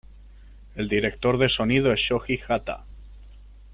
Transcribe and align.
El 0.73 0.89
director 0.89 1.37
de 1.37 1.47
sonido 1.47 1.93
es 1.93 1.99
Shoji 1.99 2.39
Hata. 2.47 2.85